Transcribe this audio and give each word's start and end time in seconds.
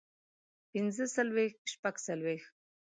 پنځۀ 0.71 1.05
څلوېښت 1.15 1.61
شپږ 1.73 1.95
څلوېښت 2.07 2.53